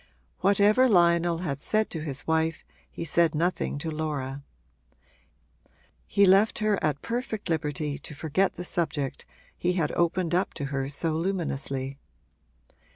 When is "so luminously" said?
10.89-11.99